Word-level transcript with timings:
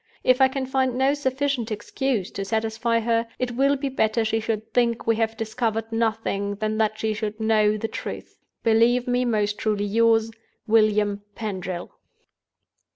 If 0.23 0.41
I 0.41 0.47
can 0.47 0.65
find 0.65 0.95
no 0.97 1.13
sufficient 1.13 1.71
excuse 1.71 2.31
to 2.31 2.43
satisfy 2.43 3.01
her, 3.01 3.27
it 3.37 3.51
will 3.51 3.75
be 3.75 3.87
better 3.87 4.25
she 4.25 4.39
should 4.39 4.73
think 4.73 5.05
we 5.05 5.15
have 5.17 5.37
discovered 5.37 5.91
nothing 5.91 6.55
than 6.55 6.79
that 6.79 6.97
she 6.97 7.13
should 7.13 7.39
know 7.39 7.77
the 7.77 7.87
truth. 7.87 8.35
"Believe 8.63 9.07
me 9.07 9.25
most 9.25 9.59
truly 9.59 9.85
yours, 9.85 10.31
"WILLIAM 10.65 11.21
PENDRIL." 11.35 11.91